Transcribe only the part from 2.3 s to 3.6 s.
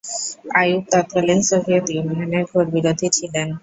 ঘোর বিরোধী ছিলেন।